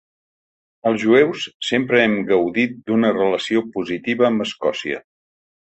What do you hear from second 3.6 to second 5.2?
positiva amb Escòcia.